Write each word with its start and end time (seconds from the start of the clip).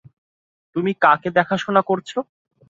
তুমি 0.75 0.91
কাকে 1.03 1.29
দেখাশোনা 1.37 1.81
করছ? 1.89 2.09